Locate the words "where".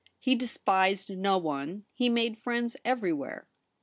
3.13-3.47